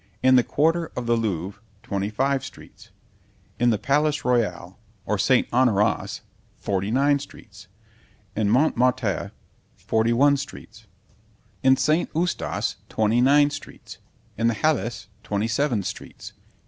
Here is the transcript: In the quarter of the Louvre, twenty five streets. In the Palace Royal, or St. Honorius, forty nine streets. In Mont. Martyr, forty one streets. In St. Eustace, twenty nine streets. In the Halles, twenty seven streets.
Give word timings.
In 0.23 0.35
the 0.35 0.41
quarter 0.43 0.91
of 0.95 1.05
the 1.05 1.15
Louvre, 1.15 1.61
twenty 1.83 2.09
five 2.09 2.43
streets. 2.43 2.89
In 3.59 3.69
the 3.69 3.77
Palace 3.77 4.25
Royal, 4.25 4.79
or 5.05 5.19
St. 5.19 5.47
Honorius, 5.53 6.21
forty 6.57 6.89
nine 6.89 7.19
streets. 7.19 7.67
In 8.35 8.49
Mont. 8.49 8.75
Martyr, 8.75 9.31
forty 9.75 10.11
one 10.11 10.37
streets. 10.37 10.87
In 11.61 11.77
St. 11.77 12.09
Eustace, 12.15 12.77
twenty 12.89 13.21
nine 13.21 13.51
streets. 13.51 13.99
In 14.39 14.47
the 14.47 14.55
Halles, 14.55 15.05
twenty 15.21 15.47
seven 15.47 15.83
streets. 15.83 16.33